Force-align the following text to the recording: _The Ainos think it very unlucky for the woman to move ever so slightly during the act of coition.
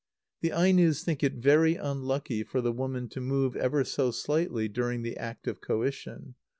_The 0.41 0.49
Ainos 0.51 1.03
think 1.03 1.21
it 1.23 1.35
very 1.35 1.75
unlucky 1.75 2.41
for 2.43 2.59
the 2.59 2.71
woman 2.71 3.07
to 3.09 3.21
move 3.21 3.55
ever 3.55 3.83
so 3.83 4.09
slightly 4.09 4.67
during 4.67 5.03
the 5.03 5.15
act 5.15 5.45
of 5.47 5.61
coition. 5.61 6.33